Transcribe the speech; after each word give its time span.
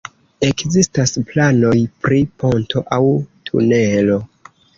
Ekzistas 0.45 1.13
planoj 1.31 1.73
pri 2.07 2.23
ponto 2.45 2.83
aŭ 2.99 3.01
tunelo. 3.53 4.19